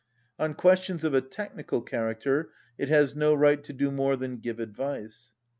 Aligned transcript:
On 0.39 0.55
questions 0.55 1.03
of 1.03 1.13
a 1.13 1.21
technical 1.21 1.83
char 1.85 2.11
acter 2.11 2.45
it 2.75 2.89
has 2.89 3.15
no 3.15 3.35
right 3.35 3.63
to 3.63 3.71
do 3.71 3.91
more 3.91 4.15
than 4.15 4.37
give 4.37 4.59
advice. 4.59 5.35